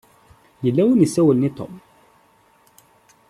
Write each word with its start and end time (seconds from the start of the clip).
Yella 0.63 0.83
win 0.87 1.05
i 1.05 1.07
s-isawlen 1.09 1.47
i 1.49 1.51
Tom. 1.57 1.73